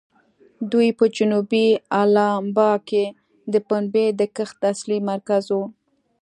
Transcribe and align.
دوی 0.71 0.89
په 0.97 1.05
جنوبي 1.15 1.67
الاباما 2.01 2.71
کې 2.87 3.03
د 3.53 3.55
پنبې 3.67 4.05
د 4.19 4.21
کښت 4.35 4.59
اصلي 4.71 4.99
مرکز 5.11 5.43
وو. 5.53 5.63